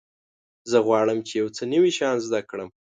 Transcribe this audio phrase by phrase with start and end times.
[0.71, 2.69] زه غواړم چې یو څه نوي شیان زده کړم.